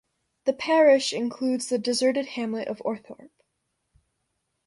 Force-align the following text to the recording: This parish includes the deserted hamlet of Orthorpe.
This 0.45 0.55
parish 0.57 1.13
includes 1.13 1.69
the 1.69 1.77
deserted 1.77 2.25
hamlet 2.29 2.67
of 2.67 2.81
Orthorpe. 2.83 3.39